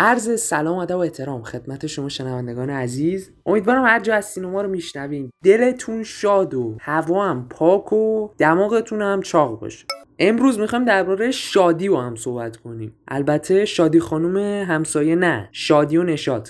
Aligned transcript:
عرض 0.00 0.40
سلام 0.40 0.78
ادب 0.78 0.96
و 0.96 0.98
احترام. 0.98 1.42
خدمت 1.42 1.86
شما 1.86 2.08
شنوندگان 2.08 2.70
عزیز. 2.70 3.30
امیدوارم 3.46 3.84
هر 3.84 4.00
جا 4.00 4.14
از 4.14 4.38
ما 4.38 4.62
رو 4.62 4.68
میشنوین. 4.68 5.30
دلتون 5.44 6.02
شاد 6.02 6.54
و 6.54 6.76
هوا 6.80 7.26
هم 7.26 7.48
پاک 7.50 7.92
و 7.92 8.28
دماغتون 8.38 9.02
هم 9.02 9.22
چاق 9.22 9.60
باشه. 9.60 9.86
امروز 10.18 10.58
می‌خوایم 10.58 10.84
درباره 10.84 11.30
شادی 11.30 11.88
با 11.88 12.02
هم 12.02 12.16
صحبت 12.16 12.56
کنیم. 12.56 12.94
البته 13.08 13.64
شادی 13.64 14.00
خانم 14.00 14.36
همسایه 14.64 15.16
نه 15.16 15.48
شادی 15.52 15.96
و 15.96 16.02
نشاد 16.02 16.48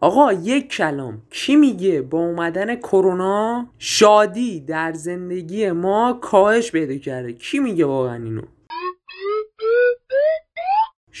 آقا 0.00 0.32
یک 0.32 0.68
کلام. 0.68 1.22
کی 1.30 1.56
میگه 1.56 2.02
با 2.02 2.18
اومدن 2.18 2.76
کرونا 2.76 3.66
شادی 3.78 4.60
در 4.60 4.92
زندگی 4.92 5.70
ما 5.70 6.18
کاهش 6.22 6.72
پیدا 6.72 6.96
کرده؟ 6.96 7.32
کی 7.32 7.58
میگه 7.58 7.84
واقعا 7.84 8.24
اینو؟ 8.24 8.42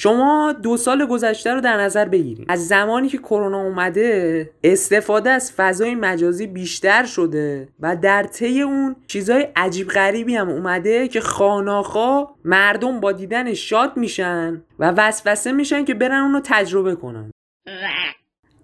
شما 0.06 0.52
دو 0.62 0.76
سال 0.76 1.06
گذشته 1.06 1.54
رو 1.54 1.60
در 1.60 1.76
نظر 1.80 2.04
بگیرید. 2.04 2.46
از 2.48 2.68
زمانی 2.68 3.08
که 3.08 3.18
کرونا 3.18 3.62
اومده 3.62 4.50
استفاده 4.64 5.30
از 5.30 5.52
فضای 5.52 5.94
مجازی 5.94 6.46
بیشتر 6.46 7.04
شده 7.04 7.68
و 7.80 7.96
در 7.96 8.22
طی 8.22 8.62
اون 8.62 8.96
چیزای 9.06 9.48
عجیب 9.56 9.88
غریبی 9.88 10.36
هم 10.36 10.48
اومده 10.48 11.08
که 11.08 11.20
خاناخا 11.20 12.26
مردم 12.44 13.00
با 13.00 13.12
دیدن 13.12 13.54
شاد 13.54 13.96
میشن 13.96 14.62
و 14.78 14.90
وسوسه 14.96 15.52
میشن 15.52 15.84
که 15.84 15.94
برن 15.94 16.22
اونو 16.22 16.40
تجربه 16.44 16.94
کنن. 16.94 17.30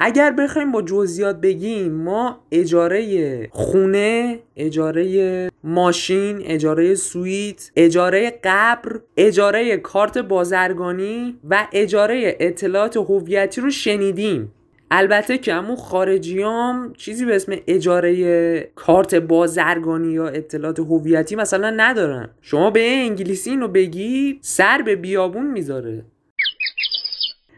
اگر 0.05 0.31
بخوایم 0.31 0.73
با 0.73 0.83
جزئیات 0.83 1.41
بگیم 1.41 1.93
ما 1.93 2.41
اجاره 2.53 3.49
خونه 3.51 4.39
اجاره 4.57 5.51
ماشین 5.65 6.43
اجاره 6.45 6.95
سویت 6.95 7.71
اجاره 7.77 8.39
قبر 8.45 9.01
اجاره 9.17 9.77
کارت 9.77 10.19
بازرگانی 10.19 11.39
و 11.51 11.69
اجاره 11.73 12.37
اطلاعات 12.41 12.97
هویتی 12.97 13.61
رو 13.61 13.71
شنیدیم. 13.71 14.53
البته 14.91 15.39
که 15.39 15.55
همون 15.55 15.77
خارجیام 15.77 16.93
چیزی 16.93 17.25
به 17.25 17.37
اسم 17.37 17.53
اجاره 17.67 18.61
کارت 18.75 19.15
بازرگانی 19.15 20.13
یا 20.13 20.29
اطلاعات 20.29 20.81
هویتی 20.81 21.37
مثلا 21.37 21.71
ندارن. 21.77 22.31
شما 22.41 22.71
به 22.71 22.81
انگلیسی 22.81 23.51
اینو 23.51 23.69
بگی 23.69 24.39
سر 24.41 24.83
به 24.83 24.97
بیابون 24.97 25.51
می‌ذاره. 25.51 26.05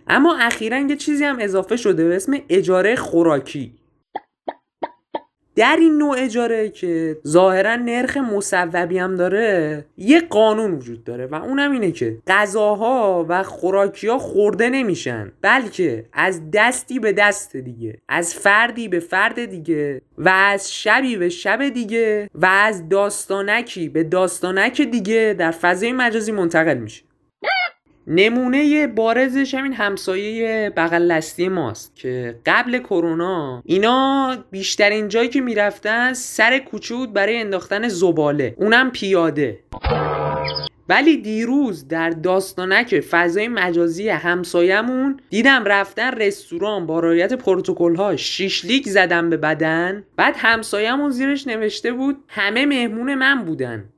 اما 0.08 0.36
اخیرا 0.36 0.78
یه 0.78 0.96
چیزی 0.96 1.24
هم 1.24 1.36
اضافه 1.40 1.76
شده 1.76 2.08
به 2.08 2.16
اسم 2.16 2.36
اجاره 2.48 2.96
خوراکی. 2.96 3.72
در 5.56 5.76
این 5.80 5.98
نوع 5.98 6.16
اجاره 6.18 6.68
که 6.68 7.16
ظاهرا 7.26 7.76
نرخ 7.76 8.16
مصوبی 8.16 8.98
هم 8.98 9.14
داره 9.16 9.84
یه 9.96 10.20
قانون 10.20 10.74
وجود 10.74 11.04
داره 11.04 11.26
و 11.26 11.34
اونم 11.34 11.72
اینه 11.72 11.92
که 11.92 12.18
غذاها 12.26 13.26
و 13.28 13.42
خوراکی 13.42 14.08
ها 14.08 14.18
خورده 14.18 14.68
نمیشن 14.68 15.32
بلکه 15.42 16.06
از 16.12 16.50
دستی 16.50 16.98
به 16.98 17.12
دست 17.12 17.56
دیگه 17.56 17.98
از 18.08 18.34
فردی 18.34 18.88
به 18.88 19.00
فرد 19.00 19.44
دیگه 19.44 20.02
و 20.18 20.28
از 20.28 20.74
شبی 20.74 21.16
به 21.16 21.28
شب 21.28 21.68
دیگه 21.68 22.30
و 22.34 22.46
از 22.46 22.88
داستانکی 22.88 23.88
به 23.88 24.04
داستانک 24.04 24.80
دیگه 24.80 25.36
در 25.38 25.50
فضای 25.50 25.92
مجازی 25.92 26.32
منتقل 26.32 26.78
میشه. 26.78 27.02
نمونه 28.06 28.86
بارزش 28.86 29.54
همین 29.54 29.72
همسایه 29.72 30.72
بغل 30.76 31.02
لستی 31.02 31.48
ماست 31.48 31.96
که 31.96 32.40
قبل 32.46 32.78
کرونا 32.78 33.62
اینا 33.64 34.36
بیشترین 34.50 35.08
جایی 35.08 35.28
که 35.28 35.40
می‌رفتن 35.40 36.12
سر 36.12 36.58
کوچه 36.58 36.94
بود 36.94 37.12
برای 37.12 37.40
انداختن 37.40 37.88
زباله. 37.88 38.54
اونم 38.58 38.90
پیاده. 38.90 39.58
ولی 40.88 41.16
دیروز 41.16 41.88
در 41.88 42.10
داستانک 42.10 43.00
فضای 43.00 43.48
مجازی 43.48 44.08
همسایمون 44.08 45.20
دیدم 45.30 45.64
رفتن 45.64 46.10
رستوران 46.10 46.86
با 46.86 47.00
رعایت 47.00 47.32
پروتکل 47.32 47.96
ها 47.96 48.16
شیشلیک 48.16 48.88
زدن 48.88 49.30
به 49.30 49.36
بدن. 49.36 50.04
بعد 50.16 50.34
همسایمون 50.38 51.10
زیرش 51.10 51.46
نوشته 51.46 51.92
بود 51.92 52.24
همه 52.28 52.66
مهمون 52.66 53.14
من 53.14 53.44
بودن. 53.44 53.88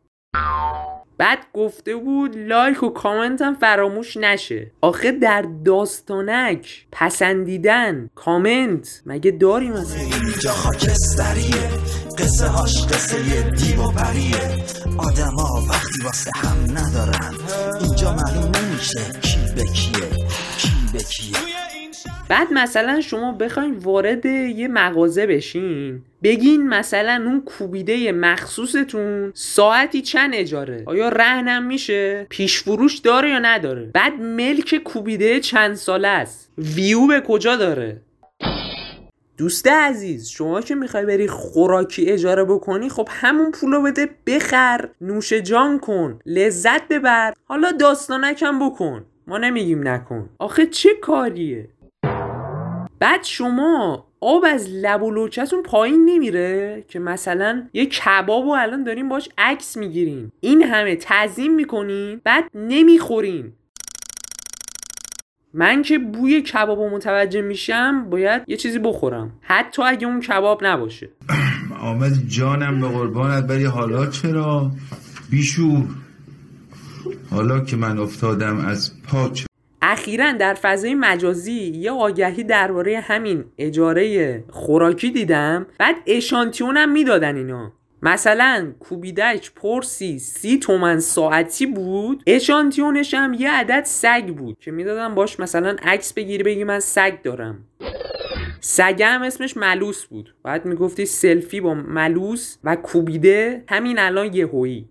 بعد 1.18 1.38
گفته 1.52 1.96
بود 1.96 2.36
لایک 2.36 2.82
و 2.82 2.88
کامنت 2.88 3.42
هم 3.42 3.54
فراموش 3.54 4.16
نشه. 4.16 4.70
آخه 4.80 5.12
در 5.12 5.44
داستانک 5.64 6.86
پسندیدن 6.92 8.10
کامنت. 8.14 9.02
مگه 9.06 9.30
داریم 9.30 9.72
مثلا 9.72 10.00
اینجا 10.00 10.52
خاکستریه. 10.52 11.70
قصه 12.18 12.46
هاش 12.46 12.86
قصه 12.86 13.50
دیو 13.50 13.82
و 13.82 13.92
پریه 13.92 14.64
ها 15.38 15.66
وقتی 15.70 16.02
واسه 16.04 16.30
هم 16.34 16.78
ندارن. 16.78 17.34
اینجا 17.80 18.12
معلوم 18.12 18.52
نمیشه 18.56 19.20
کی 19.22 19.38
به 19.56 19.64
کیه. 19.64 20.26
کی 20.58 20.72
به 20.92 20.98
کیه. 20.98 21.65
بعد 22.28 22.52
مثلا 22.52 23.00
شما 23.00 23.32
بخواین 23.32 23.74
وارد 23.74 24.26
یه 24.26 24.68
مغازه 24.68 25.26
بشین 25.26 26.02
بگین 26.22 26.68
مثلا 26.68 27.22
اون 27.26 27.40
کوبیده 27.40 28.12
مخصوصتون 28.12 29.32
ساعتی 29.34 30.02
چند 30.02 30.34
اجاره؟ 30.34 30.82
آیا 30.86 31.08
رهنم 31.08 31.66
میشه؟ 31.66 32.26
پیش 32.30 32.62
فروش 32.62 32.98
داره 32.98 33.30
یا 33.30 33.38
نداره؟ 33.38 33.90
بعد 33.94 34.12
ملک 34.20 34.74
کوبیده 34.74 35.40
چند 35.40 35.74
ساله 35.74 36.08
است؟ 36.08 36.52
ویو 36.58 37.06
به 37.06 37.20
کجا 37.20 37.56
داره؟ 37.56 38.00
دوست 39.38 39.68
عزیز 39.68 40.28
شما 40.28 40.60
که 40.60 40.74
می‌خوای 40.74 41.06
بری 41.06 41.28
خوراکی 41.28 42.06
اجاره 42.06 42.44
بکنی 42.44 42.88
خب 42.88 43.08
همون 43.10 43.50
پولو 43.50 43.82
بده 43.82 44.08
بخر 44.26 44.88
نوش 45.00 45.32
جان 45.32 45.78
کن 45.78 46.18
لذت 46.26 46.88
ببر. 46.88 47.32
حالا 47.44 47.72
داستانکم 47.72 48.58
بکن. 48.58 49.04
ما 49.26 49.38
نمیگیم 49.38 49.88
نکن. 49.88 50.28
آخه 50.38 50.66
چه 50.66 50.88
کاریه؟ 51.02 51.68
بعد 52.98 53.24
شما 53.24 54.06
آب 54.20 54.44
از 54.48 54.68
لب 54.70 55.02
و 55.02 55.10
لوچتون 55.10 55.62
پایین 55.62 56.04
نمیره 56.04 56.84
که 56.88 56.98
مثلا 56.98 57.68
یه 57.72 57.86
کباب 57.86 58.46
و 58.46 58.50
الان 58.50 58.84
داریم 58.84 59.08
باش 59.08 59.28
عکس 59.38 59.76
می‌گیرین. 59.76 60.32
این 60.40 60.62
همه 60.62 60.96
تعظیم 60.96 61.54
می‌کنین 61.54 62.20
بعد 62.24 62.50
نمی‌خورین. 62.54 63.52
من 65.54 65.82
که 65.82 65.98
بوی 65.98 66.42
کباب 66.42 66.80
متوجه 66.80 67.40
میشم 67.40 68.10
باید 68.10 68.42
یه 68.46 68.56
چیزی 68.56 68.78
بخورم. 68.78 69.32
حتی 69.40 69.82
اگه 69.82 70.06
اون 70.06 70.20
کباب 70.20 70.64
نباشه. 70.64 71.10
آمد 71.80 72.12
جانم 72.28 72.80
به 72.80 72.88
قربانت 72.88 73.46
بری 73.46 73.64
حالا 73.64 74.06
چرا؟ 74.06 74.70
بیشور. 75.30 75.84
حالا 77.30 77.60
که 77.60 77.76
من 77.76 77.98
افتادم 77.98 78.58
از 78.58 78.92
پا 79.02 79.28
اخیرا 79.88 80.32
در 80.32 80.54
فضای 80.54 80.94
مجازی 80.94 81.52
یه 81.52 81.90
آگهی 81.90 82.44
درباره 82.44 83.00
همین 83.00 83.44
اجاره 83.58 84.44
خوراکی 84.50 85.10
دیدم. 85.10 85.66
بعد 85.78 85.96
اشانتیون 86.06 86.92
می‌دادن 86.92 87.36
اینا 87.36 87.72
مثلا 88.02 88.72
کوبیدک 88.80 89.50
پرسی 89.54 90.18
سی 90.18 90.58
تومن 90.58 91.00
ساعتی 91.00 91.66
بود. 91.66 92.22
اشانتیونش 92.26 93.14
هم 93.14 93.34
یه 93.34 93.50
عدد 93.50 93.82
سگ 93.84 94.26
بود 94.26 94.58
که 94.60 94.70
می‌دادم 94.70 95.14
باش 95.14 95.40
مثلا 95.40 95.76
عکس 95.82 96.12
بگیری 96.12 96.42
بگی 96.42 96.64
من 96.64 96.80
سگ 96.80 97.22
دارم. 97.22 97.64
سگم 98.60 99.22
اسمش 99.22 99.56
ملوس 99.56 100.04
بود. 100.04 100.34
بعد 100.42 100.64
می‌گفتی 100.64 101.06
سلفی 101.06 101.60
با 101.60 101.74
ملوس 101.74 102.58
و 102.64 102.76
کوبیده 102.76 103.64
همین 103.68 103.98
الان 103.98 104.34
یه 104.34 104.46
هویی 104.46 104.88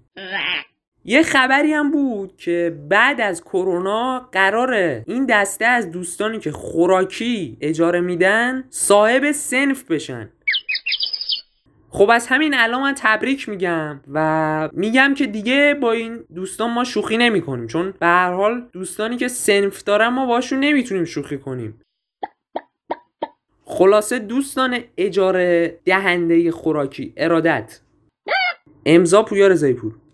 یه 1.08 1.24
خبری 1.24 1.74
هم 1.74 1.92
بود 1.92 2.38
که 2.38 2.78
بعد 2.90 3.22
از 3.22 3.44
کرونا 3.44 4.30
قراره 4.32 5.04
این 5.08 5.26
دسته 5.26 5.66
از 5.66 5.92
دوستانی 5.92 6.40
که 6.40 6.52
خوراکی 6.52 7.58
اجاره 7.62 8.02
میدن 8.02 8.64
صاحب 8.70 9.32
سنف 9.32 9.84
بشن. 9.84 10.30
خب 11.90 12.10
از 12.10 12.28
همین 12.28 12.54
الان 12.54 12.82
من 12.82 12.94
تبریک 12.98 13.50
میگم 13.50 14.00
و 14.14 14.70
میگم 14.74 15.14
که 15.18 15.28
دیگه 15.28 15.78
با 15.82 15.92
این 15.92 16.24
دوستان 16.36 16.72
ما 16.72 16.84
شوخی 16.84 17.18
نمی 17.18 17.42
کنیم 17.42 17.68
چون 17.68 17.94
به 18.00 18.06
هر 18.06 18.34
حال 18.34 18.70
دوستانی 18.74 19.18
که 19.18 19.28
سنف 19.28 19.84
دارن 19.84 20.08
ما 20.08 20.26
باشون 20.26 20.60
نمی‌تونیم 20.60 21.06
شوخی 21.06 21.38
کنیم. 21.38 21.82
خلاصه 23.66 24.20
دوستان 24.20 24.80
اجاره 24.98 25.80
دهنده 25.86 26.52
خوراکی 26.52 27.14
ارادت. 27.18 27.80
امضا 28.86 29.24
پویار 29.24 29.56
زیپور 29.56 30.05